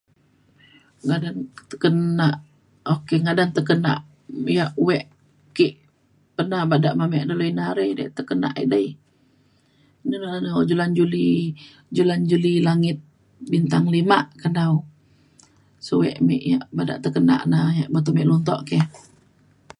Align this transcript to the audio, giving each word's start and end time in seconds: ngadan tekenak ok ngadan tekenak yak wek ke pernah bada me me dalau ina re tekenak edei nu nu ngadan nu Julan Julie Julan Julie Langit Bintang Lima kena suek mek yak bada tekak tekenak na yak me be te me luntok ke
ngadan 1.07 1.37
tekenak 1.69 2.35
ok 2.95 3.07
ngadan 3.25 3.49
tekenak 3.57 3.99
yak 4.57 4.71
wek 4.85 5.05
ke 5.55 5.67
pernah 6.35 6.61
bada 6.71 6.89
me 6.97 7.03
me 7.11 7.19
dalau 7.29 7.45
ina 7.51 7.65
re 7.77 7.85
tekenak 8.17 8.53
edei 8.63 8.87
nu 10.07 10.15
nu 10.19 10.25
ngadan 10.29 10.49
nu 10.53 10.61
Julan 10.69 10.91
Julie 10.97 11.41
Julan 11.95 12.21
Julie 12.29 12.63
Langit 12.67 12.97
Bintang 13.51 13.85
Lima 13.95 14.17
kena 14.41 14.65
suek 15.87 16.15
mek 16.27 16.41
yak 16.51 16.65
bada 16.77 16.93
tekak 16.95 17.03
tekenak 17.03 17.41
na 17.51 17.59
yak 17.79 17.89
me 17.91 17.99
be 18.01 18.05
te 18.05 18.09
me 18.15 18.23
luntok 18.29 18.61
ke 18.69 18.79